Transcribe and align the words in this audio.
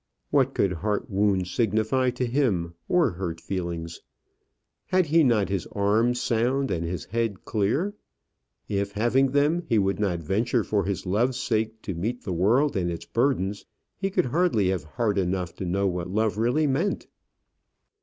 What 0.31 0.55
could 0.55 0.73
heart 0.73 1.11
wounds 1.11 1.51
signify 1.51 2.09
to 2.09 2.25
him, 2.25 2.73
or 2.89 3.11
hurt 3.11 3.39
feelings? 3.39 4.01
Had 4.87 5.05
he 5.05 5.23
not 5.23 5.49
his 5.49 5.67
arms 5.73 6.19
sound 6.19 6.71
and 6.71 6.83
his 6.83 7.05
head 7.05 7.45
clear? 7.45 7.93
If, 8.67 8.93
having 8.93 9.29
them, 9.29 9.61
he 9.67 9.77
would 9.77 9.99
not 9.99 10.17
venture 10.23 10.63
for 10.63 10.85
his 10.85 11.05
love's 11.05 11.37
sake 11.37 11.83
to 11.83 11.93
meet 11.93 12.23
the 12.23 12.33
world 12.33 12.75
and 12.75 12.89
its 12.89 13.05
burdens, 13.05 13.67
he 13.95 14.09
could 14.09 14.25
hardly 14.25 14.69
have 14.69 14.85
heart 14.85 15.19
enough 15.19 15.53
to 15.57 15.65
know 15.65 15.85
what 15.85 16.09
love 16.09 16.35
really 16.39 16.65
meant. 16.65 17.05